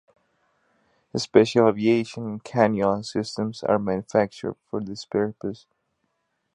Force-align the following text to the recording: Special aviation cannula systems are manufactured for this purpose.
Special 1.15 1.67
aviation 1.67 2.39
cannula 2.39 3.05
systems 3.05 3.61
are 3.61 3.77
manufactured 3.77 4.55
for 4.67 4.83
this 4.83 5.05
purpose. 5.05 5.67